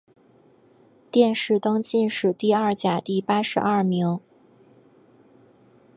[1.11, 4.19] 殿试登进士第二甲第八十二名。